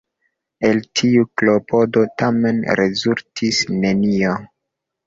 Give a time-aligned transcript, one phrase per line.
[0.69, 4.39] El tiu klopodo tamen rezultis nenio.